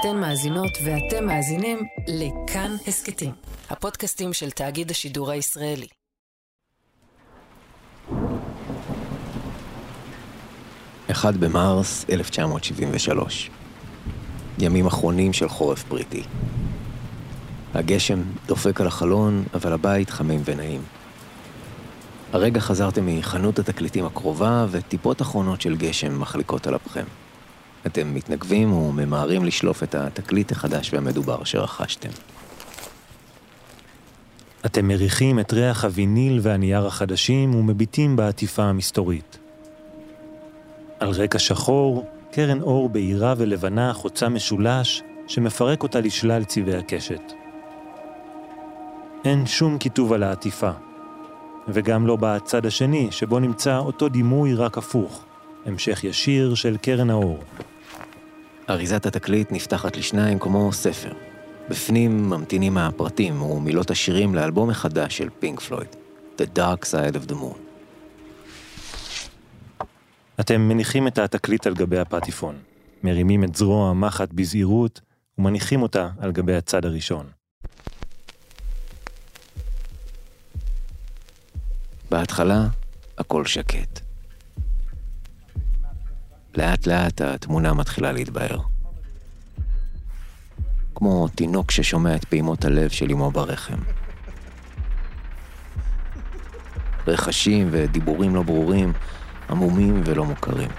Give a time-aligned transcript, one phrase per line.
[0.00, 3.32] אתן מאזינות ואתם מאזינים לכאן הסכתים,
[3.70, 5.86] הפודקאסטים של תאגיד השידור הישראלי.
[11.10, 13.50] אחד במרס 1973.
[14.58, 16.22] ימים אחרונים של חורף בריטי.
[17.74, 20.82] הגשם דופק על החלון, אבל הבית חמים ונעים.
[22.32, 27.04] הרגע חזרתם מחנות התקליטים הקרובה, וטיפות אחרונות של גשם מחליקות על אפכם.
[27.88, 32.10] אתם מתנגבים וממהרים לשלוף את התקליט החדש והמדובר שרכשתם.
[34.66, 39.38] אתם מריחים את ריח הוויניל והנייר החדשים ומביטים בעטיפה המסתורית.
[41.00, 47.32] על רקע שחור, קרן אור בהירה ולבנה חוצה משולש שמפרק אותה לשלל צבעי הקשת.
[49.24, 50.70] אין שום כיתוב על העטיפה,
[51.68, 55.24] וגם לא בצד השני שבו נמצא אותו דימוי רק הפוך,
[55.66, 57.38] המשך ישיר של קרן האור.
[58.70, 61.12] אריזת התקליט נפתחת לשניים כמו ספר.
[61.70, 65.88] בפנים ממתינים הפרטים ומילות השירים לאלבום מחדש של פינק פלויד,
[66.38, 67.58] The Dark Side of the Moon.
[70.40, 72.58] אתם מניחים את התקליט על גבי הפטיפון,
[73.02, 75.00] מרימים את זרוע המחט בזהירות
[75.38, 77.26] ומניחים אותה על גבי הצד הראשון.
[82.10, 82.66] בהתחלה
[83.18, 84.07] הכל שקט.
[86.58, 88.58] לאט לאט התמונה מתחילה להתבהר.
[90.94, 93.78] כמו תינוק ששומע את פעימות הלב של אמו ברחם.
[97.06, 98.92] רכשים ודיבורים לא ברורים,
[99.50, 100.70] עמומים ולא מוכרים.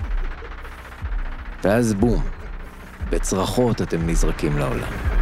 [1.64, 2.24] ואז בום,
[3.10, 5.19] בצרחות אתם נזרקים לעולם.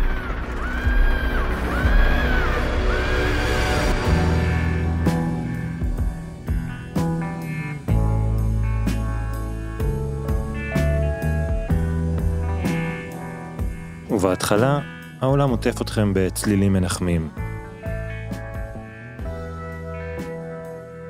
[14.37, 14.79] ובהתחלה,
[15.21, 17.29] העולם עוטף אתכם בצלילים מנחמים.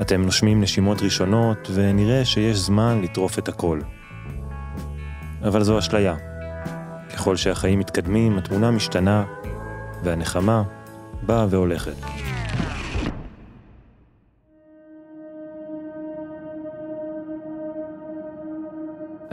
[0.02, 3.82] אתם נושמים נשימות ראשונות, ונראה שיש זמן לטרוף את הכל.
[5.44, 6.16] אבל זו אשליה.
[7.14, 9.24] ככל שהחיים מתקדמים, התמונה משתנה,
[10.04, 10.64] והנחמה
[11.22, 11.96] באה והולכת.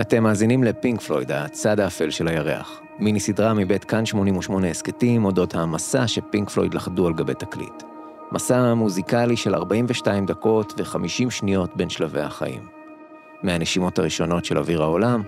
[0.00, 2.83] אתם מאזינים לפינק פלויד, הצד האפל של הירח.
[2.98, 7.82] מיני סדרה מבית כאן 88 הסכתים אודות המסע שפינק פלויד לחדו על גבי תקליט.
[8.32, 12.60] מסע מוזיקלי של 42 דקות ו-50 שניות בין שלבי החיים.
[13.42, 15.22] מהנשימות הראשונות של אוויר העולם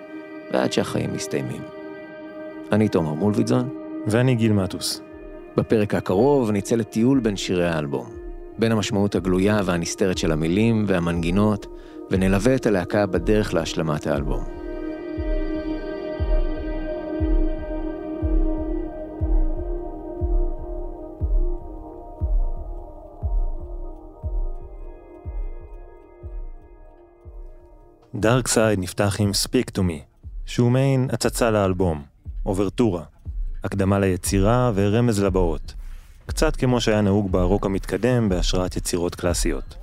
[0.53, 1.63] ועד שהחיים מסתיימים.
[2.73, 3.69] אני תומר מולביטזון.
[4.07, 5.01] ואני גיל מטוס.
[5.57, 8.07] בפרק הקרוב נצא לטיול בין שירי האלבום.
[8.59, 11.67] בין המשמעות הגלויה והנסתרת של המילים והמנגינות,
[12.11, 14.66] ונלווה את הלהקה בדרך להשלמת האלבום.
[28.21, 30.03] דארק סייד נפתח עם Speak to Me,
[30.47, 32.03] שהוא מעין הצצה לאלבום,
[32.47, 33.03] אוברטורה,
[33.65, 35.75] הקדמה ליצירה ורמז לבאות.
[36.27, 39.77] קצת כמו שהיה נהוג ברוק המתקדם בהשראת יצירות קלאסיות.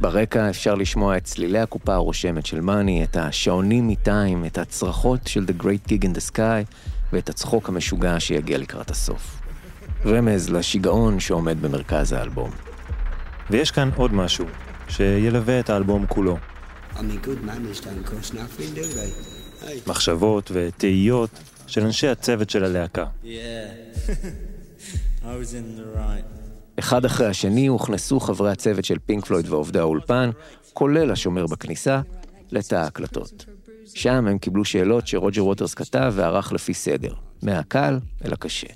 [0.00, 5.44] ברקע אפשר לשמוע את צלילי הקופה הרושמת של מאני, את השעונים מטיים, את הצרחות של
[5.48, 6.74] The Great Gig in the Sky
[7.12, 9.40] ואת הצחוק המשוגע שיגיע לקראת הסוף.
[10.06, 12.50] רמז לשיגעון שעומד במרכז האלבום.
[13.50, 14.46] ויש כאן עוד משהו,
[14.88, 16.36] שילווה את האלבום כולו.
[19.86, 21.30] מחשבות ותהיות
[21.66, 23.06] של אנשי הצוות של הלהקה.
[26.78, 30.30] אחד אחרי השני הוכנסו חברי הצוות של פינק פלויד ועובדי האולפן,
[30.72, 32.00] כולל השומר בכניסה,
[32.50, 33.44] לתא ההקלטות.
[33.94, 38.66] שם הם קיבלו שאלות שרוג'ר ווטרס כתב וערך לפי סדר, מהקל אל הקשה.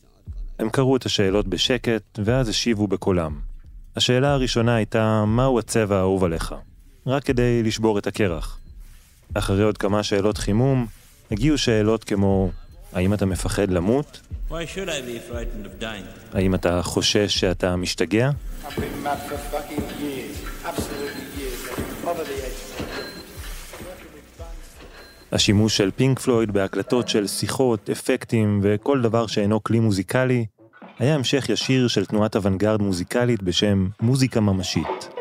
[0.58, 3.38] הם קראו את השאלות בשקט, ואז השיבו בקולם.
[3.96, 6.54] השאלה הראשונה הייתה, מהו הצבע האהוב עליך?
[7.06, 8.58] רק כדי לשבור את הקרח.
[9.34, 10.86] אחרי עוד כמה שאלות חימום,
[11.30, 12.50] הגיעו שאלות כמו,
[12.92, 14.20] האם אתה מפחד למות?
[16.32, 18.30] האם אתה חושש שאתה משתגע?
[25.32, 30.46] השימוש של פינק פלויד בהקלטות של שיחות, אפקטים וכל דבר שאינו כלי מוזיקלי,
[30.98, 35.13] היה המשך ישיר של תנועת אוונגרד מוזיקלית בשם מוזיקה ממשית.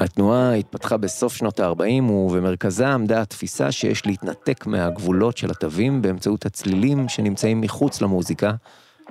[0.00, 7.08] התנועה התפתחה בסוף שנות ה-40 ובמרכזה עמדה התפיסה שיש להתנתק מהגבולות של התווים באמצעות הצלילים
[7.08, 8.52] שנמצאים מחוץ למוזיקה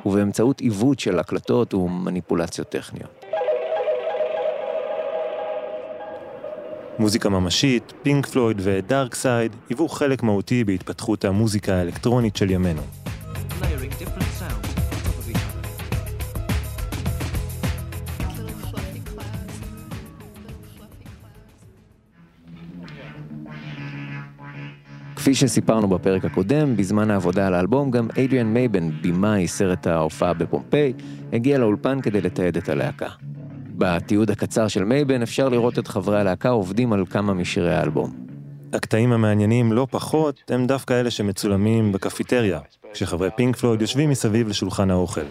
[0.06, 3.26] ובאמצעות עיוות של הקלטות ומניפולציות טכניות.
[7.00, 12.82] מוזיקה ממשית, פינק פלויד ודארק סייד היוו חלק מהותי בהתפתחות המוזיקה האלקטרונית של ימינו.
[25.26, 30.94] כפי שסיפרנו בפרק הקודם, בזמן העבודה על האלבום, גם אדריאן מייבן, במאי סרט ההופעה בפומפיי,
[31.34, 33.08] הגיע לאולפן כדי לתעד את הלהקה.
[33.78, 38.16] בתיעוד הקצר של מייבן אפשר לראות את חברי הלהקה עובדים על כמה משירי האלבום.
[38.74, 42.60] הקטעים המעניינים לא פחות הם דווקא אלה שמצולמים בקפיטריה,
[42.94, 45.26] כשחברי פינק פלויד יושבים מסביב לשולחן האוכל.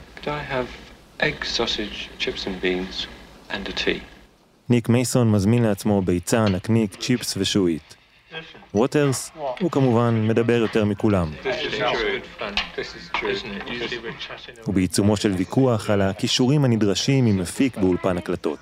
[4.69, 8.04] ניק מייסון מזמין לעצמו ביצה, נקניק, צ'יפס ושעועית.
[8.75, 11.31] ווטרס, הוא כמובן מדבר יותר מכולם.
[14.65, 18.59] הוא בעיצומו של ויכוח על הכישורים הנדרשים ממפיק באולפן הקלטות.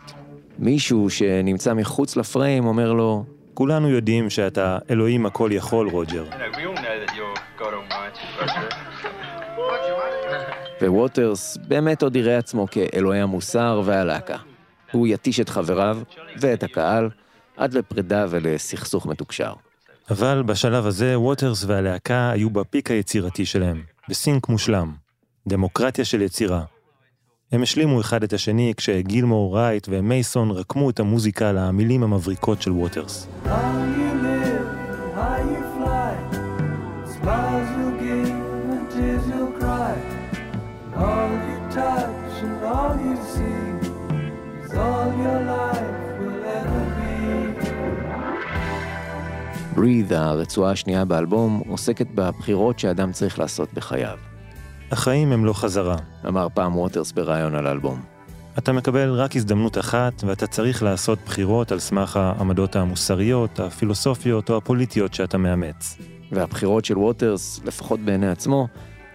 [0.58, 3.24] מישהו שנמצא מחוץ לפריים אומר לו,
[3.54, 6.24] כולנו יודעים שאתה אלוהים הכל יכול, רוג'ר.
[10.82, 14.36] וווטרס באמת עוד יראה עצמו כאלוהי המוסר והלהקה.
[14.92, 15.98] הוא יתיש את חבריו
[16.36, 17.08] ואת הקהל
[17.56, 19.52] עד לפרידה ולסכסוך מתוקשר.
[20.10, 24.92] אבל בשלב הזה ווטרס והלהקה היו בפיק היצירתי שלהם, בסינק מושלם,
[25.46, 26.64] דמוקרטיה של יצירה.
[27.52, 33.26] הם השלימו אחד את השני כשגילמור, רייט ומייסון רקמו את המוזיקה למילים המבריקות של ווטרס.
[33.44, 34.01] all
[49.76, 54.18] Breathe, הרצועה השנייה באלבום, עוסקת בבחירות שאדם צריך לעשות בחייו.
[54.90, 55.96] החיים הם לא חזרה.
[56.28, 58.00] אמר פעם ווטרס בריאיון על האלבום.
[58.58, 64.56] אתה מקבל רק הזדמנות אחת, ואתה צריך לעשות בחירות על סמך העמדות המוסריות, הפילוסופיות או
[64.56, 65.98] הפוליטיות שאתה מאמץ.
[66.32, 68.68] והבחירות של ווטרס, לפחות בעיני עצמו,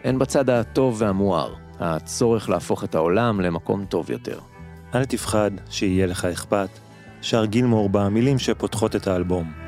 [0.03, 4.39] הן בצד הטוב והמואר, הצורך להפוך את העולם למקום טוב יותר.
[4.95, 6.69] אל תפחד שיהיה לך אכפת,
[7.21, 9.66] שר גילמור במילים שפותחות את האלבום.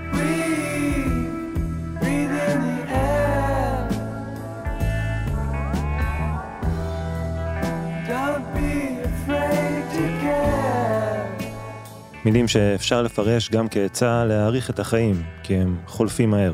[12.26, 16.54] מילים שאפשר לפרש גם כעצה להאריך את החיים, כי הם חולפים מהר.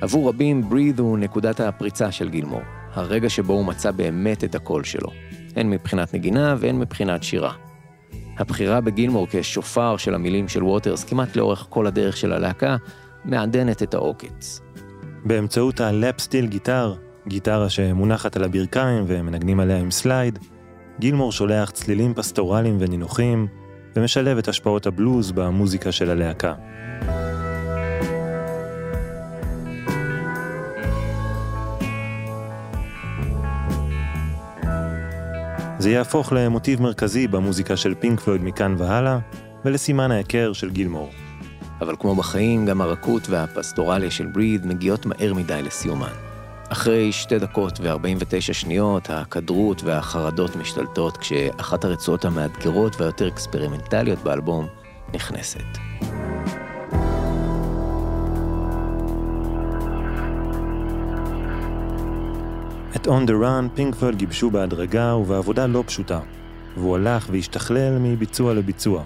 [0.00, 2.60] עבור רבים, breathe הוא נקודת הפריצה של גילמור,
[2.92, 5.10] הרגע שבו הוא מצא באמת את הקול שלו,
[5.56, 7.52] הן מבחינת נגינה והן מבחינת שירה.
[8.38, 12.76] הבחירה בגילמור כשופר של המילים של ווטרס כמעט לאורך כל הדרך של הלהקה,
[13.24, 14.60] מעדנת את העוקץ.
[15.24, 16.94] באמצעות ה lap steel guitar,
[17.28, 20.38] גיטרה שמונחת על הברכיים ומנגנים עליה עם slide,
[21.00, 23.46] גילמור שולח צלילים פסטורליים ונינוחים,
[23.98, 26.54] ומשלב את השפעות הבלוז במוזיקה של הלהקה.
[35.78, 39.18] זה יהפוך למוטיב מרכזי במוזיקה של פינק פלויד מכאן והלאה,
[39.64, 41.10] ולסימן ההיכר של גילמור.
[41.80, 46.27] אבל כמו בחיים, גם הרכות והפסטורליה של בריד מגיעות מהר מדי לסיומן.
[46.68, 54.66] אחרי שתי דקות ו-49 שניות, הכדרות והחרדות משתלטות כשאחת הרצועות המאתגרות והיותר אקספרימנטליות באלבום
[55.14, 55.78] נכנסת.
[62.96, 66.20] את On The Run פינק פלויד גיבשו בהדרגה ובעבודה לא פשוטה,
[66.76, 69.04] והוא הלך והשתכלל מביצוע לביצוע.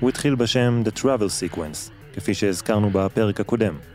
[0.00, 3.91] הוא התחיל בשם The Travel Sequence, כפי שהזכרנו בפרק הקודם.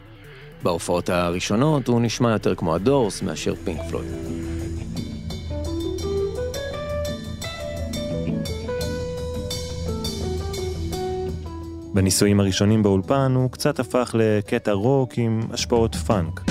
[0.63, 4.11] בהופעות הראשונות הוא נשמע יותר כמו הדורס מאשר פינק פלויד.
[11.93, 16.41] בניסויים הראשונים באולפן הוא קצת הפך לקטע רוק עם השפעות פאנק.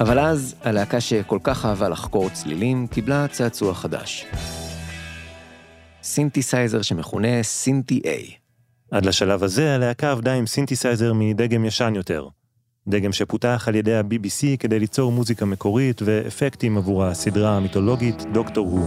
[0.00, 4.26] אבל אז, הלהקה שכל כך אהבה לחקור צלילים, קיבלה צעצוע חדש.
[6.16, 8.32] סינתסייזר שמכונה Synthi A.
[8.90, 12.28] עד לשלב הזה הלהקה עבדה עם סינתסייזר מדגם ישן יותר.
[12.88, 18.86] דגם שפותח על ידי ה-BBC כדי ליצור מוזיקה מקורית ואפקטים עבור הסדרה המיתולוגית דוקטור הו.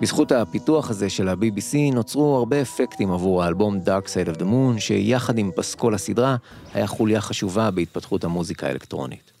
[0.00, 4.78] בזכות הפיתוח הזה של ה-BBC נוצרו הרבה אפקטים עבור האלבום Dark Side of the Moon,
[4.80, 6.36] שיחד עם פסקול הסדרה
[6.74, 9.31] היה חוליה חשובה בהתפתחות המוזיקה האלקטרונית.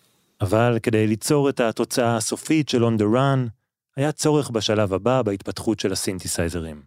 [0.42, 3.50] אבל כדי ליצור את התוצאה הסופית של On The Run,
[3.96, 6.82] היה צורך בשלב הבא בהתפתחות של הסינתסייזרים.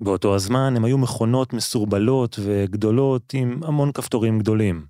[0.00, 4.86] באותו הזמן הם היו מכונות מסורבלות וגדולות עם המון כפתורים גדולים.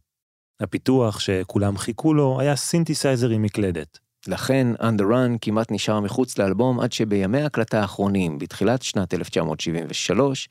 [0.60, 3.98] הפיתוח שכולם חיכו לו היה סינתסייזר עם מקלדת.
[4.28, 10.48] לכן On The Run כמעט נשאר מחוץ לאלבום עד שבימי ההקלטה האחרונים, בתחילת שנת 1973,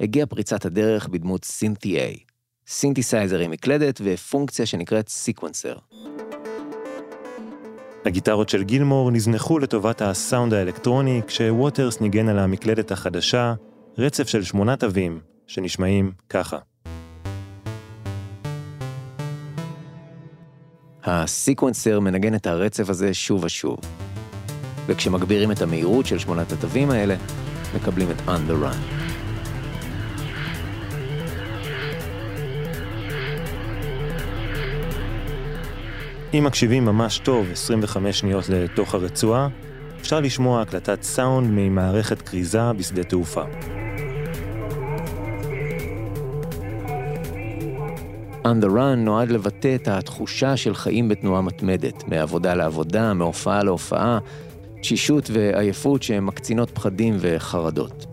[0.00, 2.18] הגיעה פריצת הדרך בדמות Synthi A,
[2.66, 5.76] סינתסייזר עם מקלדת ופונקציה שנקראת sequencer.
[8.08, 13.54] הגיטרות של גילמור נזנחו לטובת הסאונד האלקטרוני כשווטרס ניגן על המקלדת החדשה
[13.98, 16.58] רצף של שמונה תווים שנשמעים ככה.
[21.04, 23.78] הסיקוונסר מנגן את הרצף הזה שוב ושוב.
[24.86, 27.14] וכשמגבירים את המהירות של שמונת התווים האלה,
[27.76, 29.17] מקבלים את On the Run.
[36.34, 39.48] אם מקשיבים ממש טוב 25 שניות לתוך הרצועה,
[40.00, 43.42] אפשר לשמוע הקלטת סאונד ממערכת כריזה בשדה תעופה.
[48.44, 54.18] On the Run נועד לבטא את התחושה של חיים בתנועה מתמדת, מעבודה לעבודה, מהופעה להופעה,
[54.80, 58.06] תשישות ועייפות שמקצינות פחדים וחרדות.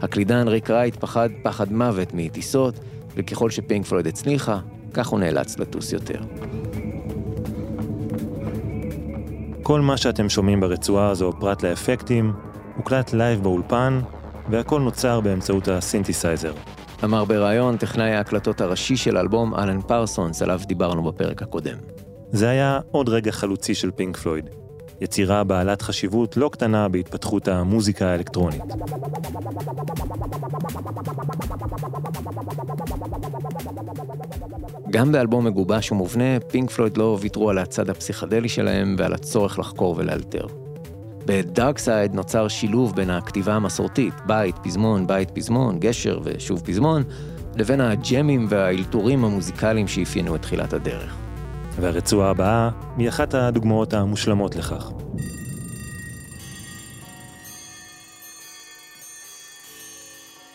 [0.00, 2.74] הקלידן ריק רייט פחד פחד מוות מטיסות,
[3.16, 4.58] וככל שפינק פלויד הצליחה,
[4.94, 6.20] כך הוא נאלץ לטוס יותר.
[9.62, 12.32] כל מה שאתם שומעים ברצועה הזו, פרט לאפקטים,
[12.76, 14.00] הוקלט לייב באולפן,
[14.50, 16.52] והכל נוצר באמצעות הסינתסייזר.
[17.04, 21.76] אמר בריאיון טכנאי ההקלטות הראשי של האלבום אלן פרסונס, עליו דיברנו בפרק הקודם.
[22.30, 24.61] זה היה עוד רגע חלוצי של פינק פלויד.
[25.02, 28.62] יצירה בעלת חשיבות לא קטנה בהתפתחות המוזיקה האלקטרונית.
[34.90, 39.94] גם באלבום מגובש ומובנה, פינק פלויד לא ויתרו על הצד הפסיכדלי שלהם ועל הצורך לחקור
[39.98, 40.46] ולאלתר.
[41.26, 47.02] ב Dark Side נוצר שילוב בין הכתיבה המסורתית, בית, פזמון, בית, פזמון, גשר ושוב פזמון,
[47.56, 51.21] לבין הג'מים והאלתורים המוזיקליים שאפיינו את תחילת הדרך.
[51.76, 54.90] והרצועה הבאה היא אחת הדוגמאות המושלמות לכך.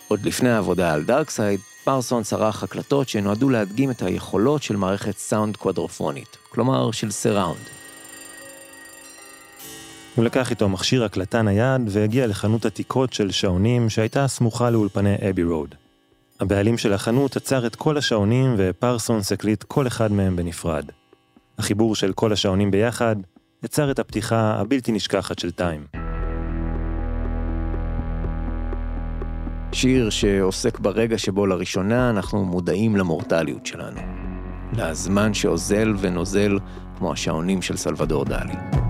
[0.08, 5.18] עוד לפני העבודה על Dark Side, פרסונס ערך הקלטות שנועדו להדגים את היכולות של מערכת
[5.18, 7.70] סאונד קוואדרופונית, כלומר של surround.
[10.16, 15.44] הוא לקח איתו מכשיר הקלטה נייד והגיע לחנות עתיקות של שעונים שהייתה סמוכה לאולפני אבי
[15.44, 15.76] רוד.
[16.40, 20.86] הבעלים של החנות עצר את כל השעונים ופרסונס הקליט כל אחד מהם בנפרד.
[21.58, 23.16] החיבור של כל השעונים ביחד
[23.64, 25.86] יצר את הפתיחה הבלתי נשכחת של טיים.
[29.72, 34.02] שיר שעוסק ברגע שבו לראשונה אנחנו מודעים למורטליות שלנו.
[34.74, 36.58] לזמן שאוזל ונוזל
[36.98, 38.87] כמו השעונים של סלבדור דלי.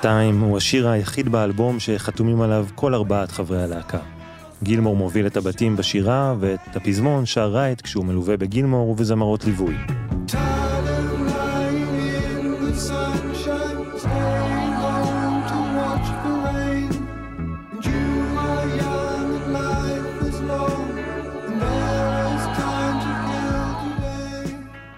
[0.00, 3.98] טיים הוא השיר היחיד באלבום שחתומים עליו כל ארבעת חברי הלהקה.
[4.62, 9.74] גילמור מוביל את הבתים בשירה, ואת הפזמון שר רייט כשהוא מלווה בגילמור ובזמרות ליווי.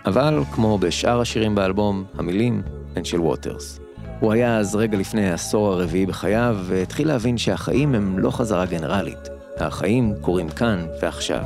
[0.06, 2.62] אבל כמו בשאר השירים באלבום, המילים
[2.96, 3.80] הן של ווטרס.
[4.20, 9.28] הוא היה אז רגע לפני העשור הרביעי בחייו, והתחיל להבין שהחיים הם לא חזרה גנרלית.
[9.56, 11.42] החיים קורים כאן ועכשיו.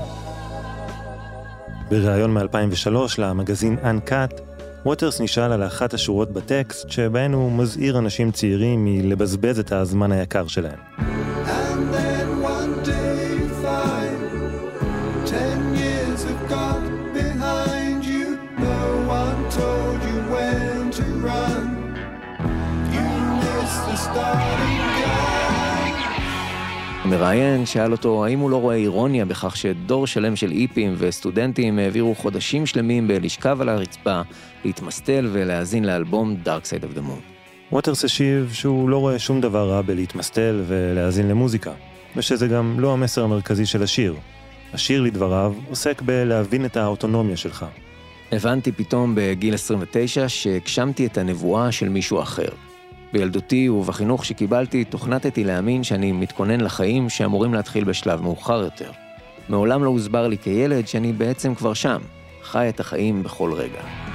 [1.90, 2.88] בריאיון מ-2003
[3.18, 4.40] למגזין Uncut,
[4.86, 10.46] ווטרס נשאל על אחת השורות בטקסט שבהן הוא מזהיר אנשים צעירים מלבזבז את הזמן היקר
[10.46, 10.78] שלהם.
[27.14, 32.14] המראיין שאל אותו האם הוא לא רואה אירוניה בכך שדור שלם של איפים וסטודנטים העבירו
[32.14, 34.20] חודשים שלמים בלשכב על הרצפה,
[34.64, 37.22] להתמסטל ולהאזין לאלבום Dark Side of the Moon.
[37.72, 41.72] ווטרס השיב שהוא לא רואה שום דבר רע בלהתמסטל ולהאזין למוזיקה,
[42.16, 44.14] ושזה גם לא המסר המרכזי של השיר.
[44.72, 47.66] השיר לדבריו עוסק בלהבין את האוטונומיה שלך.
[48.32, 52.48] הבנתי פתאום בגיל 29 שהגשמתי את הנבואה של מישהו אחר.
[53.14, 58.90] בילדותי ובחינוך שקיבלתי, תוכנתתי להאמין שאני מתכונן לחיים שאמורים להתחיל בשלב מאוחר יותר.
[59.48, 62.00] מעולם לא הוסבר לי כילד שאני בעצם כבר שם,
[62.42, 64.13] חי את החיים בכל רגע.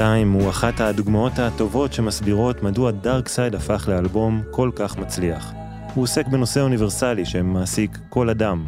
[0.00, 5.52] טיים הוא אחת הדוגמאות הטובות שמסבירות מדוע דארק סייד הפך לאלבום כל כך מצליח.
[5.94, 8.64] הוא עוסק בנושא אוניברסלי שמעסיק כל אדם,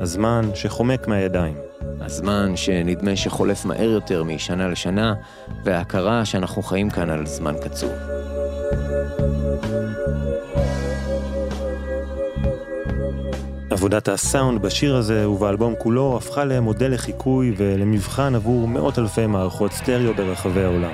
[0.00, 1.56] הזמן שחומק מהידיים.
[2.00, 5.14] הזמן שנדמה שחולף מהר יותר משנה לשנה,
[5.64, 7.92] וההכרה שאנחנו חיים כאן על זמן קצוב.
[13.74, 20.14] עבודת הסאונד בשיר הזה ובאלבום כולו הפכה למודל לחיקוי ולמבחן עבור מאות אלפי מערכות סטריאו
[20.14, 20.90] ברחבי העולם.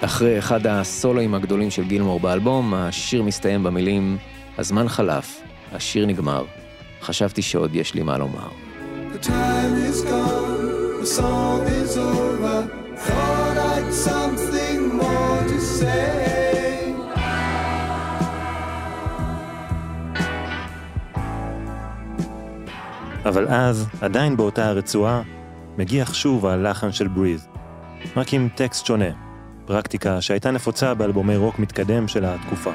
[0.00, 4.18] אחרי אחד הסולואים הגדולים של גילמור באלבום, השיר מסתיים במילים
[4.58, 5.42] הזמן חלף,
[5.72, 6.44] השיר נגמר,
[7.06, 8.48] חשבתי שעוד יש לי מה לומר.
[23.24, 25.22] אבל אז, עדיין באותה הרצועה,
[25.78, 27.48] מגיח שוב הלחן של בריז,
[28.16, 29.10] רק עם טקסט שונה.
[29.66, 32.72] פרקטיקה שהייתה נפוצה באלבומי רוק מתקדם של התקופה.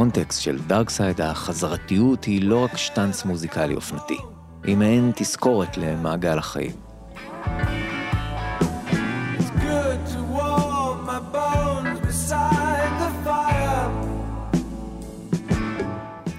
[0.00, 4.18] בקונטקסט של דארקסייד החזרתיות היא לא רק שטאנץ מוזיקלי אופנתי,
[4.64, 6.70] היא מעין תזכורת למעגל החיים.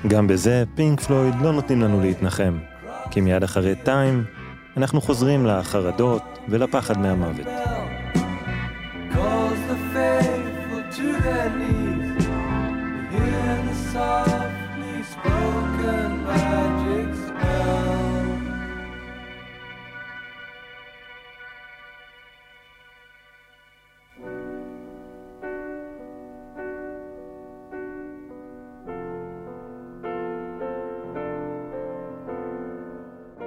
[0.08, 2.60] גם בזה פינק פלויד לא נותנים לנו להתנחם,
[3.12, 4.24] כי מיד אחרי טיים
[4.78, 7.48] אנחנו חוזרים לחרדות ולפחד מהמוות.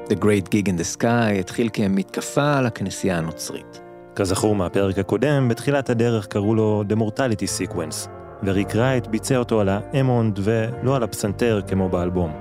[0.09, 3.81] The Great Gig in the Sky התחיל כמתקפה על הכנסייה הנוצרית.
[4.17, 8.09] כזכור מהפרק הקודם, בתחילת הדרך קראו לו The Mortality Sequence,
[8.43, 12.33] וריק רייט ביצע אותו על האמונד ולא על הפסנתר כמו באלבום.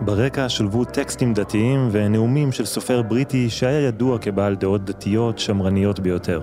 [0.00, 6.42] ברקע שולבו טקסטים דתיים ונאומים של סופר בריטי שהיה ידוע כבעל דעות דתיות שמרניות ביותר.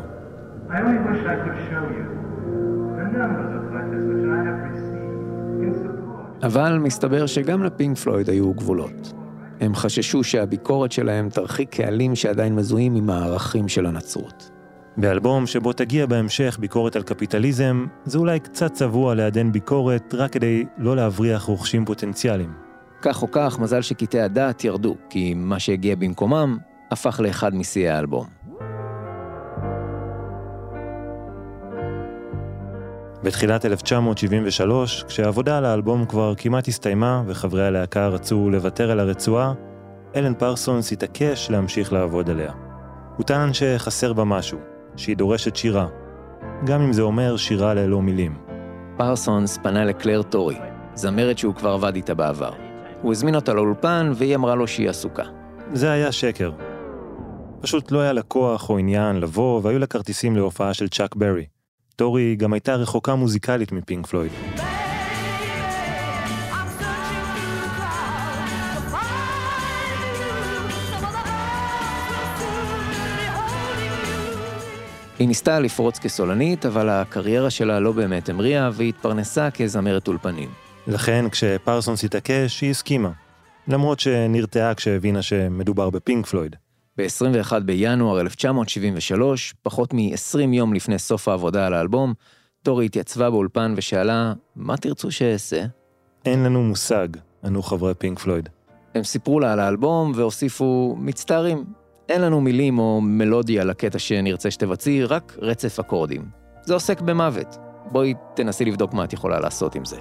[6.43, 9.22] אבל מסתבר שגם לפינק פלויד היו גבולות.
[9.63, 14.51] הם חששו שהביקורת שלהם תרחיק קהלים שעדיין מזוהים עם הערכים של הנצרות.
[14.97, 20.65] באלבום שבו תגיע בהמשך ביקורת על קפיטליזם, זה אולי קצת צבוע לעדן ביקורת רק כדי
[20.77, 22.53] לא להבריח רוכשים פוטנציאליים.
[23.01, 26.57] כך או כך, מזל שקטעי הדת ירדו, כי מה שהגיע במקומם
[26.91, 28.25] הפך לאחד משיאי האלבום.
[33.23, 39.53] בתחילת 1973, כשהעבודה על האלבום כבר כמעט הסתיימה וחברי הלהקה רצו לוותר על הרצועה,
[40.15, 42.51] אלן פרסונס התעקש להמשיך לעבוד עליה.
[43.17, 44.59] הוא טען שחסר בה משהו,
[44.95, 45.87] שהיא דורשת שירה,
[46.65, 48.37] גם אם זה אומר שירה ללא מילים.
[48.97, 50.57] פרסונס פנה לקלר טורי,
[50.93, 52.53] זמרת שהוא כבר עבד איתה בעבר.
[53.01, 55.23] הוא הזמין אותה לאולפן והיא אמרה לו שהיא עסוקה.
[55.73, 56.51] זה היה שקר.
[57.61, 61.52] פשוט לא היה לה כוח או עניין לבוא, והיו לה כרטיסים להופעה של צ'אק ברי.
[61.95, 64.31] טורי גם הייתה רחוקה מוזיקלית מפינק פלויד.
[75.19, 80.49] היא ניסתה לפרוץ כסולנית, אבל הקריירה שלה לא באמת המריאה, והיא התפרנסה כזמרת אולפנים.
[80.87, 83.11] לכן, כשפרסונס התעקש, היא הסכימה.
[83.67, 86.55] למרות שנרתעה כשהבינה שמדובר בפינק פלויד.
[86.97, 92.13] ב-21 בינואר 1973, פחות מ-20 יום לפני סוף העבודה על האלבום,
[92.63, 95.65] טורי התייצבה באולפן ושאלה, מה תרצו שאעשה?
[96.25, 97.07] אין לנו מושג,
[97.43, 98.49] ענו חברי פינק פלויד.
[98.95, 101.63] הם סיפרו לה על האלבום והוסיפו, מצטערים,
[102.09, 106.25] אין לנו מילים או מלודיה לקטע שנרצה שתבצעי, רק רצף אקורדים.
[106.63, 107.57] זה עוסק במוות.
[107.91, 109.97] בואי תנסי לבדוק מה את יכולה לעשות עם זה.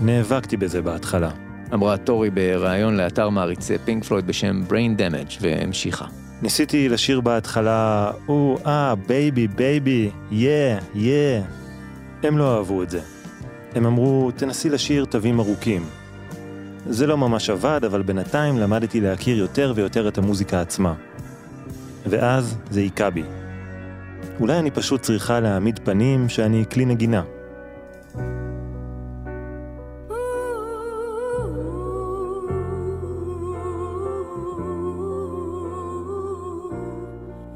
[0.00, 1.49] נאבקתי בזה בהתחלה.
[1.74, 6.04] אמרה טורי בריאיון לאתר מעריצי פינק פלויד בשם Brain Damage, והמשיכה.
[6.42, 11.40] ניסיתי לשיר בהתחלה, Ooh, ah, baby, baby, yeah, yeah.
[12.22, 13.00] הם לא אהבו את זה.
[13.74, 15.84] הם אמרו, תנסי לשיר תווים ארוכים.
[16.86, 20.94] זה לא ממש עבד, אבל בינתיים למדתי להכיר יותר ויותר את המוזיקה עצמה.
[22.06, 23.22] ואז זה היכה בי.
[24.40, 27.22] אולי אני פשוט צריכה להעמיד פנים שאני כלי נגינה.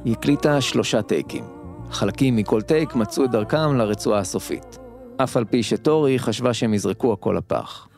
[0.05, 1.45] היא הקליטה שלושה טייקים.
[1.90, 4.79] חלקים מכל טייק מצאו את דרכם לרצועה הסופית.
[5.17, 7.88] אף על פי שטורי חשבה שהם יזרקו הכל לפח.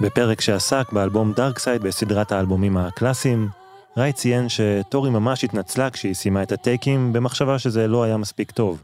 [0.00, 3.48] בפרק שעסק באלבום דארקסייד בסדרת האלבומים הקלאסיים,
[3.96, 8.82] ראי ציין שטורי ממש התנצלה כשהיא סיימה את הטייקים במחשבה שזה לא היה מספיק טוב.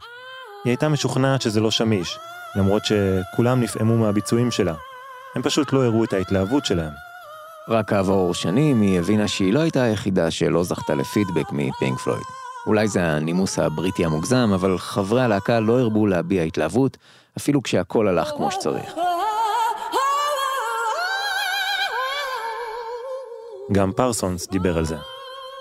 [0.65, 2.19] היא הייתה משוכנעת שזה לא שמיש,
[2.57, 4.75] למרות שכולם נפעמו מהביצועים שלה.
[5.35, 6.93] הם פשוט לא הראו את ההתלהבות שלהם.
[7.69, 12.23] רק כעבור שנים היא הבינה שהיא לא הייתה היחידה שלא זכתה לפידבק מפינק פלויד.
[12.67, 16.97] אולי זה הנימוס הבריטי המוגזם, אבל חברי הלהקה לא הרבו להביע התלהבות,
[17.37, 18.95] אפילו כשהכל הלך כמו שצריך.
[23.73, 24.97] גם פרסונס דיבר על זה.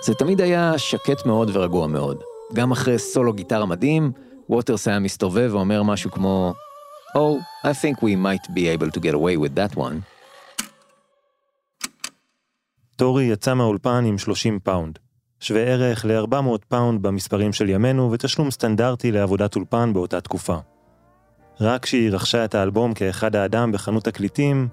[0.06, 2.17] זה תמיד היה שקט מאוד ורגוע מאוד.
[2.54, 4.12] גם אחרי סולו גיטרה מדהים,
[4.49, 6.54] ווטרס היה מסתובב ואומר משהו כמו,
[7.15, 10.01] Oh, I think we might be able to get away with that one.
[12.95, 14.99] טורי יצאה מהאולפן עם 30 פאונד,
[15.39, 20.57] שווה ערך ל-400 פאונד במספרים של ימינו ותשלום סטנדרטי לעבודת אולפן באותה תקופה.
[21.61, 24.67] רק כשהיא רכשה את האלבום כאחד האדם בחנות תקליטים,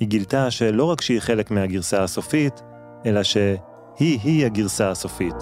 [0.00, 2.62] היא גילתה שלא רק שהיא חלק מהגרסה הסופית,
[3.06, 5.34] אלא שהיא-היא הגרסה הסופית.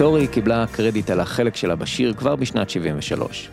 [0.00, 3.48] טורי קיבלה קרדיט על החלק שלה בשיר כבר בשנת 73.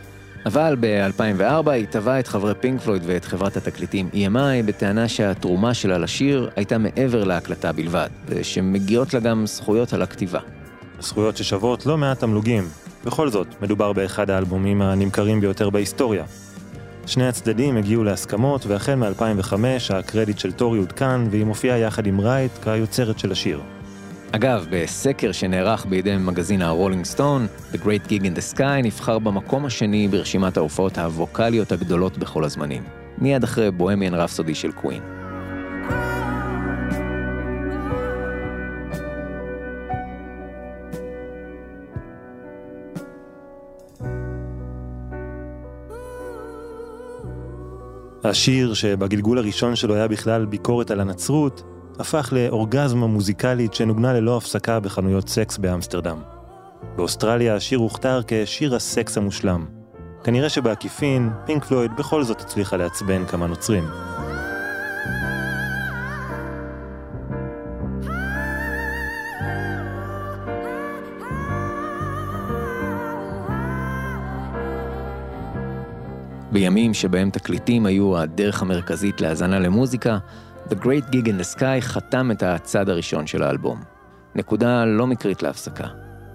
[0.45, 5.97] אבל ב-2004 היא תבעה את חברי פינק פלויד ואת חברת התקליטים EMI בטענה שהתרומה שלה
[5.97, 10.39] לשיר הייתה מעבר להקלטה בלבד, ושמגיעות לה גם זכויות על הכתיבה.
[10.99, 12.63] זכויות ששוות לא מעט תמלוגים.
[13.05, 16.23] בכל זאת, מדובר באחד האלבומים הנמכרים ביותר בהיסטוריה.
[17.05, 19.53] שני הצדדים הגיעו להסכמות, והחל מ-2005
[19.93, 23.62] הקרדיט של טורי עודכן, והיא מופיעה יחד עם רייט כיוצרת של השיר.
[24.31, 29.65] אגב, בסקר שנערך בידי מגזין הרולינג סטון, The Great Gig in the Sky נבחר במקום
[29.65, 32.83] השני ברשימת ההופעות הווקאליות הגדולות בכל הזמנים.
[33.17, 35.01] מיד אחרי Bohemian Rhapsody של קווין.
[48.23, 54.79] השיר, שבגלגול הראשון שלו היה בכלל ביקורת על הנצרות, הפך לאורגזמה מוזיקלית שנוגנה ללא הפסקה
[54.79, 56.21] בחנויות סקס באמסטרדם.
[56.95, 59.65] באוסטרליה השיר הוכתר כשיר הסקס המושלם.
[60.23, 63.83] כנראה שבעקיפין, פינק פלויד בכל זאת הצליחה לעצבן כמה נוצרים.
[76.51, 80.17] בימים שבהם תקליטים היו הדרך המרכזית להאזנה למוזיקה,
[80.69, 83.84] The Great Gig in the Sky חתם את הצד הראשון של האלבום.
[84.36, 85.88] נקודה לא מקרית להפסקה,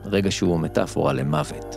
[0.05, 1.77] רגע שהוא מטאפורה למוות.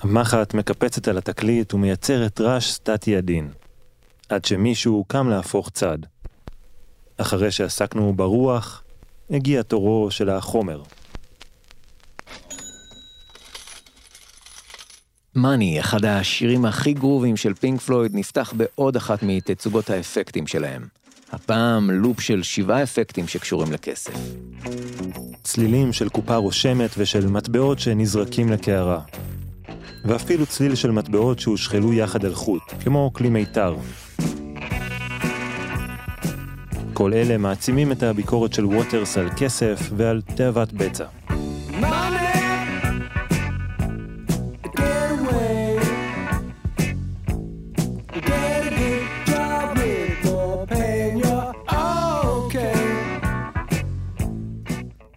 [0.00, 3.50] המחט מקפצת על התקליט ומייצרת רעש סטטי עדין,
[4.28, 5.98] עד שמישהו קם להפוך צד.
[7.16, 8.82] אחרי שעסקנו ברוח,
[9.30, 10.82] הגיע תורו של החומר.
[15.34, 20.82] מאני, אחד השירים הכי גרובים של פינק פלויד, נפתח בעוד אחת מתצוגות האפקטים שלהם.
[21.32, 24.12] הפעם לופ של שבעה אפקטים שקשורים לכסף.
[25.42, 29.00] צלילים של קופה רושמת ושל מטבעות שנזרקים לקערה.
[30.04, 33.76] ואפילו צליל של מטבעות שהושחלו יחד על חוט, כמו כלי מיתר.
[36.94, 41.04] כל אלה מעצימים את הביקורת של ווטרס על כסף ועל תאוות בצע.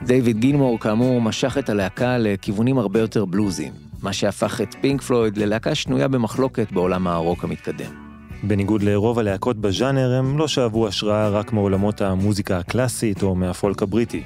[0.03, 5.37] דיוויד גילמור כאמור משך את הלהקה לכיוונים הרבה יותר בלוזיים, מה שהפך את פינק פלויד
[5.37, 8.04] ללהקה שנויה במחלוקת בעולם הרוק המתקדם.
[8.47, 14.23] בניגוד לרוב הלהקות בז'אנר, הם לא שאבו השראה רק מעולמות המוזיקה הקלאסית או מהפולק הבריטי,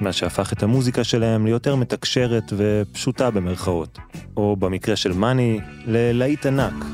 [0.00, 3.98] מה שהפך את המוזיקה שלהם ליותר מתקשרת ופשוטה במרכאות,
[4.36, 6.84] או במקרה של מאני, ללהיט ענק.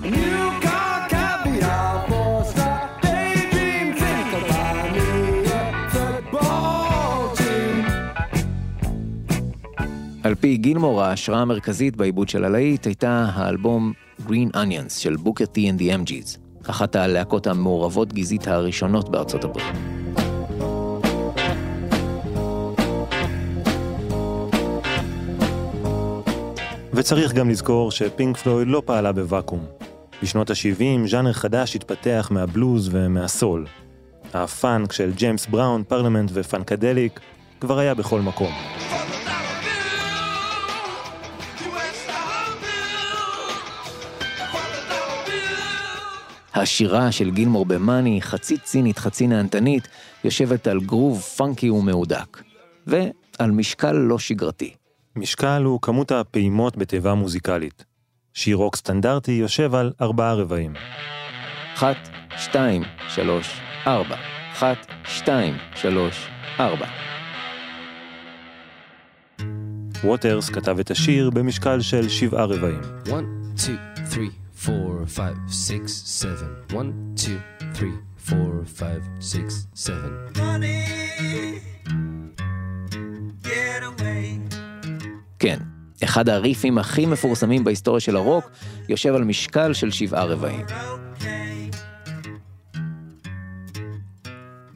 [10.22, 13.92] על פי גילמור, ההשראה המרכזית בעיבוד של הלהיט הייתה האלבום
[14.29, 16.42] Green Onions של בוקר T&D MG's.
[16.70, 19.66] אחת הלהקות המעורבות גזעית הראשונות בארצות הברית.
[26.94, 29.64] וצריך גם לזכור שפינק פלויד לא פעלה בוואקום.
[30.22, 33.66] בשנות ה-70 ז'אנר חדש התפתח מהבלוז ומהסול.
[34.35, 37.20] הפאנק של ג'יימס בראון, פרלמנט ופאנקדליק
[37.61, 38.53] כבר היה בכל מקום.
[46.55, 49.88] השירה של גילמור במאני, חצי צינית, חצי נהנתנית,
[50.25, 52.43] יושבת על גרוב פאנקי ומהודק.
[52.87, 54.75] ועל משקל לא שגרתי.
[55.17, 57.85] משקל הוא כמות הפעימות בתיבה מוזיקלית.
[58.35, 60.75] שיר רוק סטנדרטי יושב על ארבעה רבעים.
[61.75, 61.97] אחת,
[62.37, 64.17] שתיים, שלוש, ארבע.
[64.53, 66.27] אחת, שתיים, שלוש,
[66.61, 66.87] ארבע.
[70.05, 72.81] ווטרס כתב את השיר במשקל של שבעה רבעים.
[73.09, 73.25] 1,
[73.57, 73.77] 2,
[74.11, 76.33] 3, 4, 5, 6, 7.
[76.70, 76.77] 1,
[77.16, 77.38] 2,
[77.75, 77.90] 3,
[78.33, 78.88] 4, 5,
[79.20, 79.38] 6,
[79.75, 79.94] 7.
[85.38, 85.59] כן,
[86.05, 88.51] אחד הריפים הכי מפורסמים בהיסטוריה של הרוק
[88.88, 90.66] יושב על משקל של שבעה רבעים.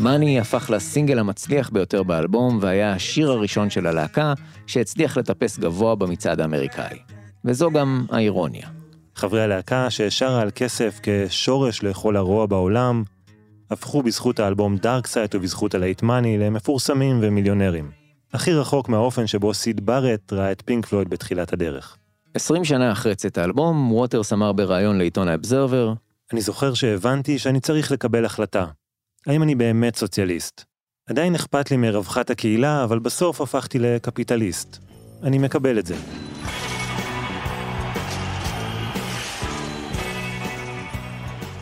[0.00, 4.34] מאני הפך לסינגל המצליח ביותר באלבום והיה השיר הראשון של הלהקה
[4.66, 6.98] שהצליח לטפס גבוה במצעד האמריקאי.
[7.44, 8.75] וזו גם האירוניה.
[9.16, 13.02] חברי הלהקה ששרה על כסף כשורש לכל הרוע בעולם,
[13.70, 17.90] הפכו בזכות האלבום Dark Side ובזכות הלהיט Money למפורסמים ומיליונרים.
[18.32, 21.96] הכי רחוק מהאופן שבו סיד בארט ראה את פינק פלויד בתחילת הדרך.
[22.34, 25.92] 20 שנה אחרי צאת האלבום, ווטרס אמר בריאיון לעיתון האבזרבר,
[26.32, 28.66] אני זוכר שהבנתי שאני צריך לקבל החלטה.
[29.26, 30.64] האם אני באמת סוציאליסט?
[31.08, 34.78] עדיין אכפת לי מרווחת הקהילה, אבל בסוף הפכתי לקפיטליסט.
[35.22, 35.94] אני מקבל את זה.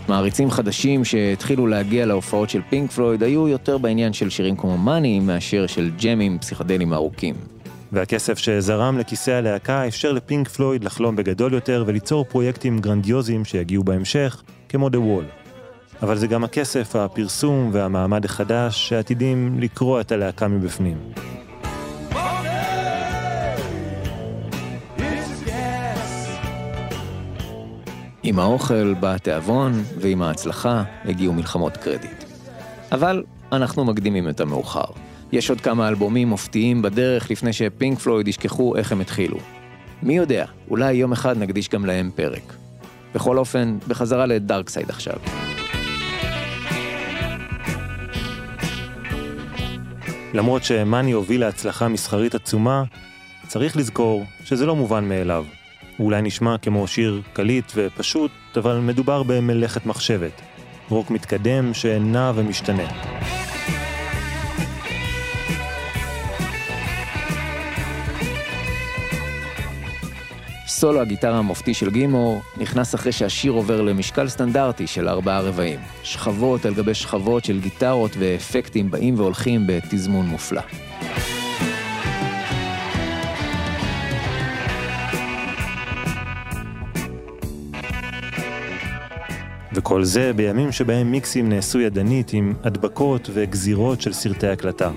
[0.08, 5.20] מעריצים חדשים שהתחילו להגיע להופעות של פינק פלויד היו יותר בעניין של שירים כמו מאני
[5.20, 7.34] מאשר של ג'מים פסיכדלים ארוכים.
[7.92, 14.42] והכסף שזרם לכיסא הלהקה אפשר לפינק פלויד לחלום בגדול יותר וליצור פרויקטים גרנדיוזיים שיגיעו בהמשך,
[14.68, 15.44] כמו The Wall.
[16.02, 20.96] אבל זה גם הכסף, הפרסום והמעמד החדש שעתידים לקרוע את הלהקה מבפנים.
[28.26, 32.24] עם האוכל בא התיאבון, ועם ההצלחה הגיעו מלחמות קרדיט.
[32.92, 34.84] אבל אנחנו מקדימים את המאוחר.
[35.32, 39.38] יש עוד כמה אלבומים מופתיים בדרך לפני שפינק פלויד ישכחו איך הם התחילו.
[40.02, 42.54] מי יודע, אולי יום אחד נקדיש גם להם פרק.
[43.14, 45.16] בכל אופן, בחזרה לדארקסייד עכשיו.
[50.34, 52.84] למרות שמאני הוביל להצלחה מסחרית עצומה,
[53.46, 55.44] צריך לזכור שזה לא מובן מאליו.
[55.96, 60.40] הוא אולי נשמע כמו שיר קליט ופשוט, אבל מדובר במלאכת מחשבת.
[60.88, 62.86] רוק מתקדם שנע ומשתנה.
[70.66, 75.80] סולו הגיטרה המופתי של גימור נכנס אחרי שהשיר עובר למשקל סטנדרטי של ארבעה רבעים.
[76.02, 80.62] שכבות על גבי שכבות של גיטרות ואפקטים באים והולכים בתזמון מופלא.
[89.74, 94.90] וכל זה בימים שבהם מיקסים נעשו ידנית עם הדבקות וגזירות של סרטי הקלטה.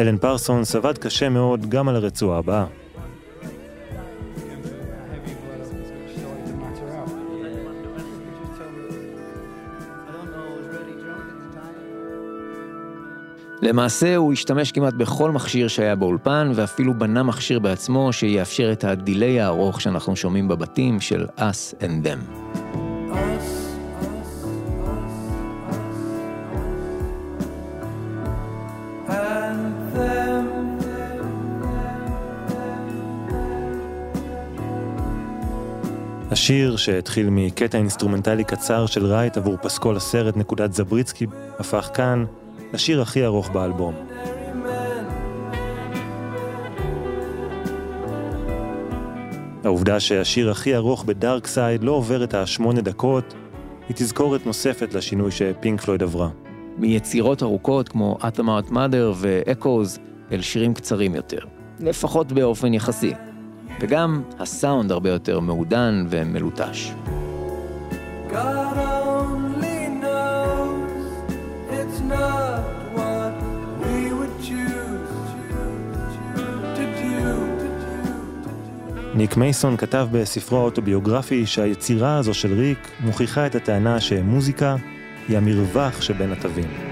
[0.00, 2.66] אלן פרסונס עבד קשה מאוד גם על הרצועה הבאה.
[13.62, 19.40] למעשה הוא השתמש כמעט בכל מכשיר שהיה באולפן, ואפילו בנה מכשיר בעצמו שיאפשר את הדיליי
[19.40, 22.48] הארוך שאנחנו שומעים בבתים של us and them.
[36.30, 41.26] השיר, שהתחיל מקטע אינסטרומנטלי קצר של רייט עבור פסקול הסרט נקודת זבריסקי,
[41.58, 42.24] הפך כאן
[42.72, 43.94] לשיר הכי ארוך באלבום.
[49.64, 53.34] העובדה שהשיר הכי ארוך ב Dark Side לא עובר את השמונה דקות,
[53.88, 56.28] היא תזכורת נוספת לשינוי שפינק פלויד עברה.
[56.78, 59.98] מיצירות ארוכות כמו Atom Heart Mother ו Echoes
[60.32, 61.40] אל שירים קצרים יותר,
[61.80, 63.12] לפחות באופן יחסי.
[63.80, 66.92] וגם הסאונד הרבה יותר מעודן ומלוטש.
[79.18, 84.76] ניק מייסון כתב בספרו האוטוביוגרפי שהיצירה הזו של ריק מוכיחה את הטענה שמוזיקה
[85.28, 86.87] היא המרווח שבין התווים.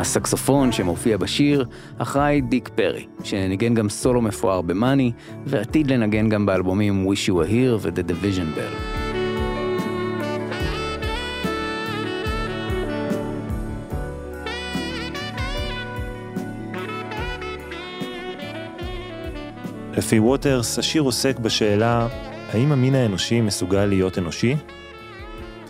[0.00, 1.64] הסקסופון שמופיע בשיר
[1.98, 5.12] אחראי דיק פרי, שניגן גם סולו מפואר במאני,
[5.46, 9.02] ועתיד לנגן גם באלבומים Wish You Were Here ו-The Division Bell.
[19.96, 22.08] לפי ווטרס, השיר עוסק בשאלה
[22.52, 24.56] האם המין האנושי מסוגל להיות אנושי?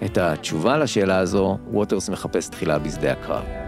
[0.04, 3.62] את התשובה לשאלה הזו, ווטרס מחפש תחילה בשדה הקרב.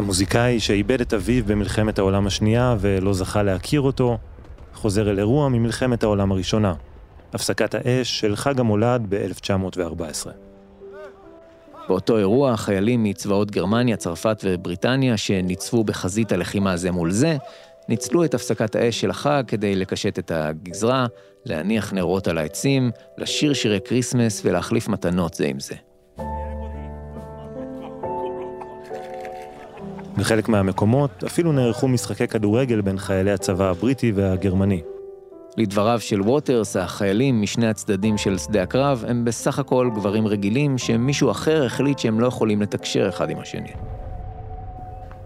[0.00, 4.18] המוזיקאי שאיבד את אביו במלחמת העולם השנייה ולא זכה להכיר אותו,
[4.74, 6.74] חוזר אל אירוע ממלחמת העולם הראשונה,
[7.32, 10.28] הפסקת האש של חג המולד ב-1914.
[11.88, 17.36] באותו אירוע, חיילים מצבאות גרמניה, צרפת ובריטניה, שניצבו בחזית הלחימה זה מול זה,
[17.88, 21.06] ניצלו את הפסקת האש של החג כדי לקשט את הגזרה,
[21.44, 25.74] להניח נרות על העצים, לשיר שירי כריסמס ולהחליף מתנות זה עם זה.
[30.20, 34.82] בחלק מהמקומות אפילו נערכו משחקי כדורגל בין חיילי הצבא הבריטי והגרמני.
[35.56, 41.30] לדבריו של ווטרס, החיילים משני הצדדים של שדה הקרב הם בסך הכל גברים רגילים שמישהו
[41.30, 43.72] אחר החליט שהם לא יכולים לתקשר אחד עם השני.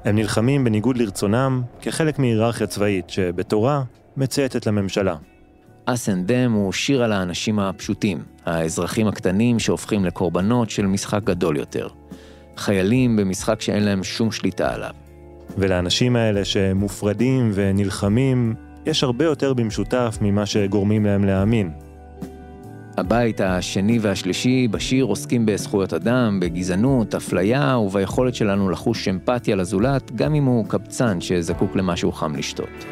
[0.05, 3.83] הם נלחמים בניגוד לרצונם כחלק מהיררכיה צבאית שבתורה
[4.17, 5.17] מצייתת לממשלה.
[5.89, 11.57] Us and Them הוא שיר על האנשים הפשוטים, האזרחים הקטנים שהופכים לקורבנות של משחק גדול
[11.57, 11.89] יותר.
[12.57, 14.91] חיילים במשחק שאין להם שום שליטה עליו.
[15.59, 18.55] ולאנשים האלה שמופרדים ונלחמים,
[18.87, 21.71] יש הרבה יותר במשותף ממה שגורמים להם להאמין.
[22.97, 30.35] הבית השני והשלישי בשיר עוסקים בזכויות אדם, בגזענות, אפליה וביכולת שלנו לחוש אמפתיה לזולת, גם
[30.35, 32.85] אם הוא קבצן שזקוק למשהו חם לשתות.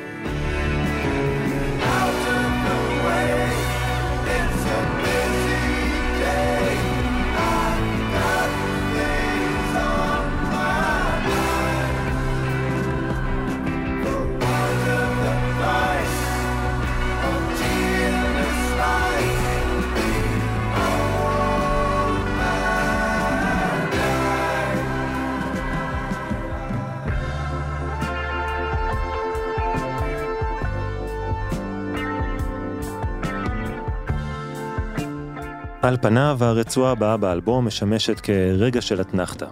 [35.82, 39.46] על פניו, הרצועה הבאה באלבום משמשת כרגע של אתנחתא.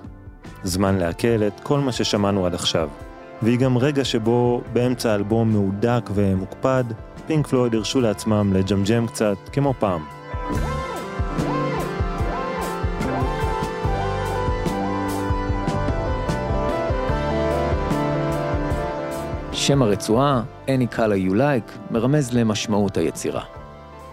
[0.62, 2.88] זמן לעכל את כל מה ששמענו עד עכשיו.
[3.43, 6.85] והיא גם רגע שבו, באמצע האלבום מהודק ומוקפד,
[7.27, 10.05] פינק פלויד הרשו לעצמם לג'מג'ם קצת, כמו פעם.
[19.53, 23.60] שם הרצועה, Any Color You Like, מרמז למשמעות היצירה.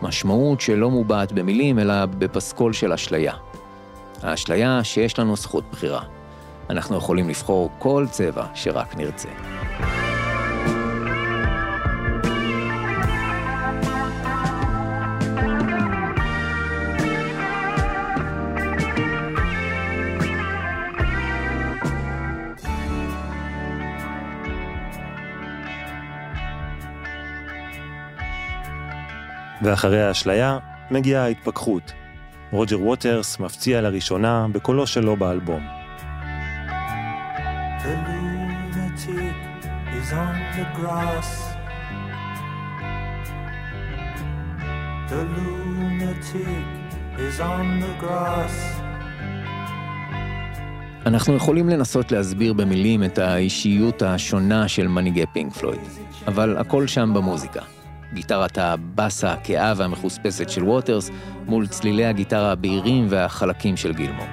[0.01, 3.33] משמעות שלא מובעת במילים, אלא בפסקול של אשליה.
[4.23, 6.01] האשליה שיש לנו זכות בחירה.
[6.69, 9.29] אנחנו יכולים לבחור כל צבע שרק נרצה.
[29.67, 30.59] ואחרי האשליה
[30.91, 31.91] מגיעה ההתפכחות.
[32.51, 35.67] רוג'ר ווטרס מפציע לראשונה בקולו שלו באלבום.
[51.05, 55.81] אנחנו יכולים לנסות להסביר במילים את האישיות השונה של מנהיגי פינק פלויד,
[56.27, 57.76] אבל הכל שם במוזיקה.
[58.13, 61.09] גיטרת הבאסה הכאה והמחוספסת של ווטרס,
[61.45, 64.27] מול צלילי הגיטרה הבהירים והחלקים של גילמור.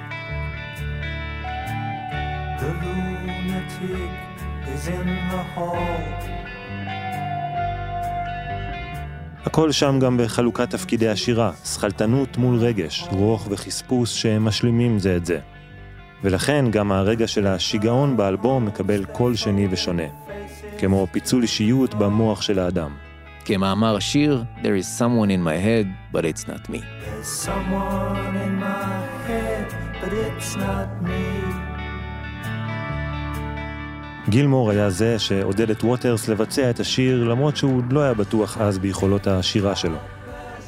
[9.45, 15.39] הכל שם גם בחלוקת תפקידי השירה, שכלתנות מול רגש, רוח וחספוס שמשלימים זה את זה.
[16.23, 20.03] ולכן גם הרגע של השיגעון באלבום מקבל קול שני ושונה,
[20.77, 23.04] כמו פיצול אישיות במוח של האדם.
[23.45, 26.79] כמאמר השיר, There is someone in my head, but it's not me.
[26.79, 28.95] There's someone in my
[29.27, 29.67] head,
[30.01, 31.55] but it's not me.
[34.29, 38.79] גילמור היה זה שעודד את ווטרס לבצע את השיר למרות שהוא לא היה בטוח אז
[38.79, 39.97] ביכולות השירה שלו.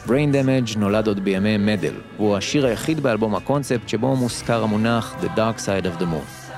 [0.05, 5.37] Brain Damage נולד עוד בימי מדל, והוא השיר היחיד באלבום הקונספט שבו מוזכר המונח The
[5.37, 6.51] Dark Side of the Moon.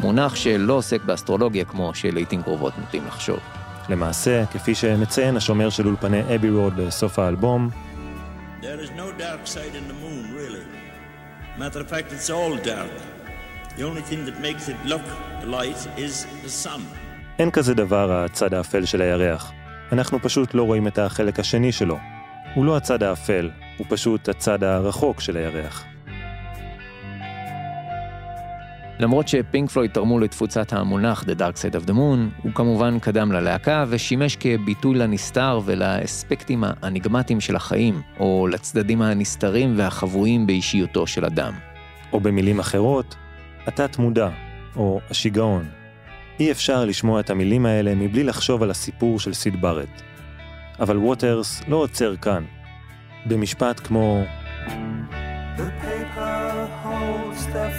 [0.00, 3.59] מונח שלא עוסק באסטרולוגיה כמו שלעיתים קרובות נוטים לחשוב.
[3.90, 7.70] למעשה, כפי שמציין השומר של אולפני אבי רוד בסוף האלבום,
[8.62, 10.64] There is no dark side in the moon, really.
[11.58, 12.94] Matter of fact, it's all dark.
[13.78, 15.06] The only thing that makes it look
[15.44, 16.80] light is the sun.
[17.38, 19.52] אין כזה דבר הצד האפל של הירח.
[19.92, 21.98] אנחנו פשוט לא רואים את החלק השני שלו.
[22.54, 25.84] הוא לא הצד האפל, הוא פשוט הצד הרחוק של הירח.
[29.00, 33.32] למרות שפינק פלויד תרמו לתפוצת המונח The Dark Side of the Moon, הוא כמובן קדם
[33.32, 41.52] ללהקה ושימש כביטוי לנסתר ולאספקטים האניגמטיים של החיים, או לצדדים הנסתרים והחבויים באישיותו של אדם.
[42.12, 43.16] או במילים אחרות,
[43.66, 44.28] התת-מודע,
[44.76, 45.64] או השיגעון.
[46.40, 50.02] אי אפשר לשמוע את המילים האלה מבלי לחשוב על הסיפור של סיד בארט.
[50.80, 52.44] אבל ווטרס לא עוצר כאן.
[53.26, 54.24] במשפט כמו
[55.56, 56.39] The paper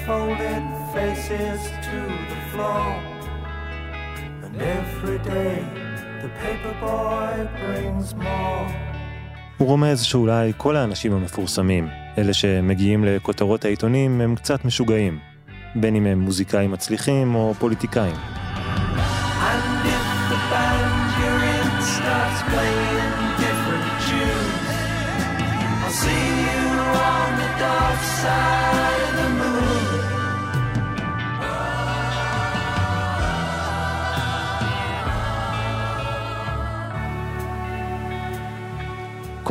[0.05, 1.99] folded faces to
[2.31, 2.87] the floor.
[4.45, 5.57] And every day
[6.23, 8.71] the paper boy brings more.
[9.57, 11.87] הוא רומז שאולי כל האנשים המפורסמים,
[12.17, 15.19] אלה שמגיעים לכותרות העיתונים, הם קצת משוגעים.
[15.75, 18.15] בין אם הם מוזיקאים מצליחים או פוליטיקאים.
[22.51, 24.75] Playing different tunes,
[25.85, 26.61] I'll see you
[27.13, 28.50] on the dark side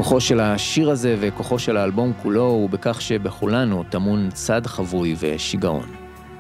[0.01, 5.87] כוחו של השיר הזה וכוחו של האלבום כולו הוא בכך שבכולנו טמון צד חבוי ושיגעון.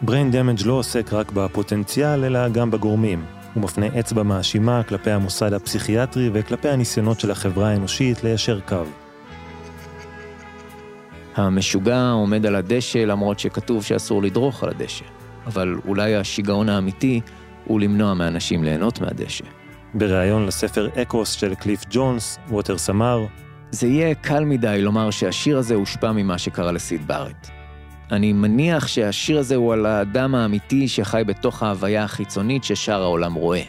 [0.05, 3.25] Brain Damage לא עוסק רק בפוטנציאל, אלא גם בגורמים.
[3.55, 8.85] הוא מפנה אצבע מאשימה כלפי המוסד הפסיכיאטרי וכלפי הניסיונות של החברה האנושית ליישר קו.
[11.37, 15.05] המשוגע עומד על הדשא למרות שכתוב שאסור לדרוך על הדשא,
[15.47, 17.21] אבל אולי השיגעון האמיתי
[17.65, 19.45] הוא למנוע מאנשים ליהנות מהדשא.
[19.95, 23.27] בריאיון לספר אקוס של קליף ג'ונס, ווטרס אמר,
[23.71, 27.51] זה יהיה קל מדי לומר שהשיר הזה הושפע ממה שקרה לסיד בארט.
[28.13, 33.63] אני מניח שהשיר הזה הוא על האדם האמיתי שחי בתוך ההוויה החיצונית ששאר העולם רואה.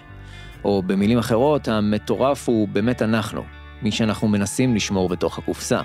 [0.64, 3.43] או במילים אחרות, המטורף הוא באמת אנחנו,
[3.82, 5.82] מי שאנחנו מנסים לשמור בתוך הקופסה.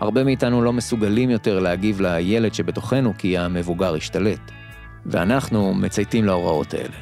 [0.00, 4.50] הרבה מאיתנו לא מסוגלים יותר להגיב לילד שבתוכנו כי המבוגר השתלט.
[5.06, 6.96] ואנחנו מצייתים להוראות האלה.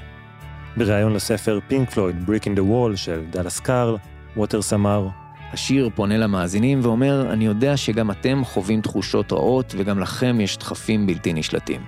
[0.77, 3.97] בריאיון לספר פינק פלויד, Brick in the Wall של דאלאס קארל,
[4.37, 5.09] ווטרס אמר,
[5.53, 11.07] השיר פונה למאזינים ואומר, אני יודע שגם אתם חווים תחושות רעות וגם לכם יש דחפים
[11.07, 11.81] בלתי נשלטים.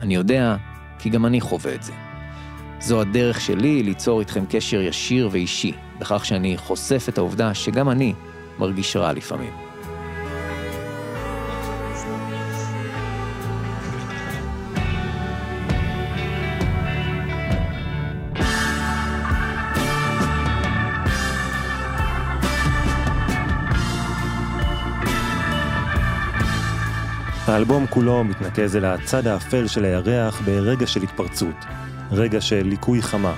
[0.00, 0.56] אני יודע,
[0.98, 1.92] כי גם אני חווה את זה.
[2.80, 8.12] זו הדרך שלי ליצור איתכם קשר ישיר ואישי, בכך שאני חושף את העובדה שגם אני
[8.58, 9.67] מרגיש רע לפעמים.
[27.48, 31.64] האלבום כולו מתנקז אל הצד האפל של הירח ברגע של התפרצות,
[32.12, 33.34] רגע של ליקוי חמה.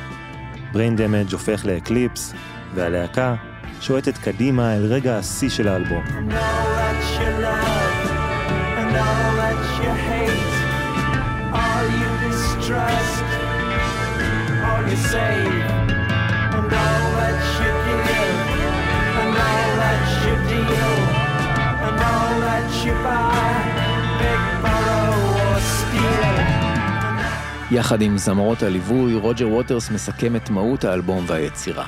[0.72, 2.34] Brain Damage הופך לאקליפס,
[2.74, 3.34] והלהקה
[3.80, 6.04] שועטת קדימה אל רגע השיא של האלבום.
[21.82, 23.59] And all that you buy,
[27.70, 31.84] יחד עם זמרות הליווי, רוג'ר ווטרס מסכם את מהות האלבום והיצירה.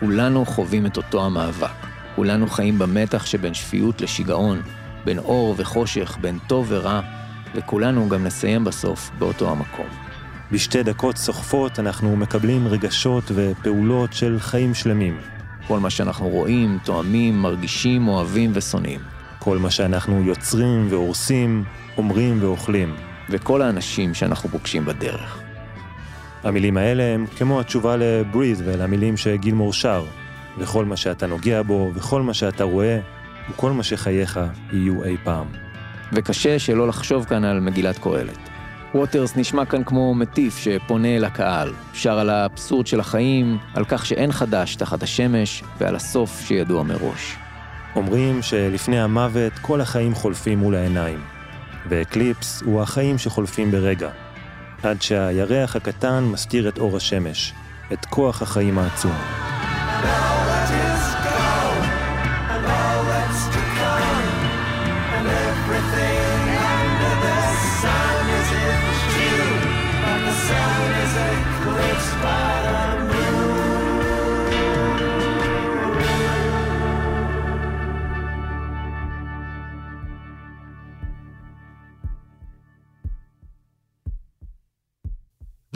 [0.00, 1.86] כולנו חווים את אותו המאבק.
[2.16, 4.62] כולנו חיים במתח שבין שפיות לשיגעון,
[5.04, 7.00] בין אור וחושך, בין טוב ורע,
[7.54, 9.86] וכולנו גם נסיים בסוף באותו המקום.
[10.52, 15.18] בשתי דקות סוחפות אנחנו מקבלים רגשות ופעולות של חיים שלמים.
[15.66, 19.00] כל מה שאנחנו רואים, תואמים, מרגישים, אוהבים ושונאים.
[19.48, 21.64] כל מה שאנחנו יוצרים והורסים,
[21.96, 22.94] אומרים ואוכלים.
[23.30, 25.40] וכל האנשים שאנחנו פוגשים בדרך.
[26.44, 30.04] המילים האלה הם כמו התשובה לבריז ולמילים שגילמור שר.
[30.58, 32.98] וכל מה שאתה נוגע בו, וכל מה שאתה רואה,
[33.50, 34.40] וכל מה שחייך
[34.72, 35.46] יהיו אי פעם.
[36.12, 38.38] וקשה שלא לחשוב כאן על מגילת קהלת.
[38.94, 44.06] ווטרס נשמע כאן כמו מטיף שפונה אל הקהל, שר על האבסורד של החיים, על כך
[44.06, 47.47] שאין חדש תחת השמש, ועל הסוף שידוע מראש.
[47.96, 51.20] אומרים שלפני המוות כל החיים חולפים מול העיניים,
[51.88, 54.10] ואקליפס הוא החיים שחולפים ברגע,
[54.82, 57.52] עד שהירח הקטן מסתיר את אור השמש,
[57.92, 59.16] את כוח החיים העצום.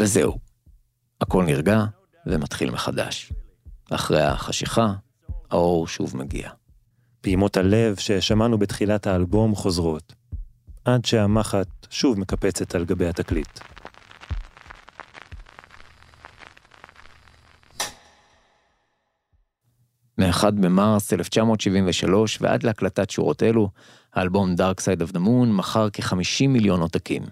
[0.02, 0.38] וזהו.
[1.20, 1.84] הכל נרגע
[2.26, 3.32] ומתחיל מחדש.
[3.90, 4.92] אחרי החשיכה,
[5.50, 6.50] האור שוב מגיע.
[7.20, 10.12] פעימות הלב ששמענו בתחילת האלבום חוזרות,
[10.84, 13.58] עד שהמחט שוב מקפצת על גבי התקליט.
[20.18, 23.70] מ-1 במרס 1973 ועד להקלטת שורות אלו,
[24.14, 27.22] האלבום Dark Side of the Moon מכר כ-50 מיליון עותקים,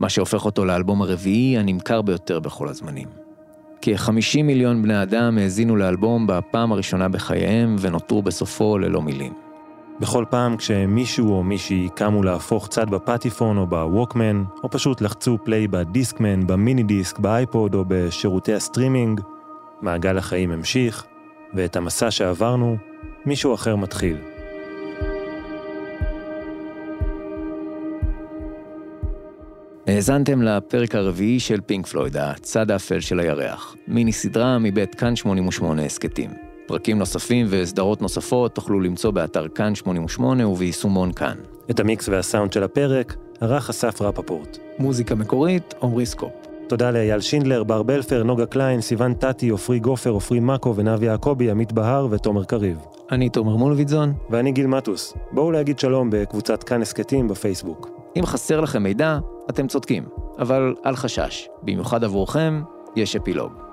[0.00, 3.08] מה שהופך אותו לאלבום הרביעי הנמכר ביותר בכל הזמנים.
[3.82, 9.32] כ-50 מיליון בני אדם האזינו לאלבום בפעם הראשונה בחייהם ונותרו בסופו ללא מילים.
[10.00, 15.68] בכל פעם כשמישהו או מישהי קמו להפוך צד בפטיפון או בווקמן, או פשוט לחצו play
[15.68, 19.20] בדיסקמן, במיני דיסק, באייפוד או בשירותי הסטרימינג,
[19.82, 21.04] מעגל החיים המשיך,
[21.54, 22.76] ואת המסע שעברנו,
[23.26, 24.16] מישהו אחר מתחיל.
[29.90, 35.82] האזנתם לפרק הרביעי של פינק פלויד, הצד האפל של הירח, מיני סדרה מבית כאן 88
[35.82, 36.30] הסכתים.
[36.66, 41.36] פרקים נוספים וסדרות נוספות תוכלו למצוא באתר כאן 88 וביישומון כאן.
[41.70, 44.58] את המיקס והסאונד של הפרק ערך אסף רפפורט.
[44.78, 46.32] מוזיקה מקורית, עמרי סקופ.
[46.68, 51.50] תודה לאייל שינדלר, בר בלפר, נוגה קליין, סיון טטי, עופרי גופר, עופרי מאקו ונבו יעקבי,
[51.50, 52.78] עמית בהר ותומר קריב.
[53.12, 54.12] אני תומר מולביטזון.
[54.30, 55.14] ואני גיל מטוס.
[55.32, 57.99] בואו להגיד שלום בקבוצת כאן הסכתים בפייסבוק.
[58.16, 59.18] אם חסר לכם מידע,
[59.50, 60.08] אתם צודקים,
[60.38, 62.62] אבל אל חשש, במיוחד עבורכם,
[62.96, 63.69] יש אפילוג.